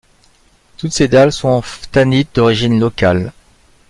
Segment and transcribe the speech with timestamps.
[0.77, 3.33] Toutes ces dalles sont en phtanite d'origine locale.